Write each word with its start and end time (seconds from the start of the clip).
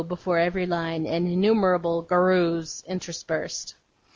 before 0.07 0.39
every 0.39 0.65
line, 0.65 1.05
and 1.05 1.27
innumerable 1.27 2.01
Goroos 2.03 2.83
interspersed. 2.87 3.75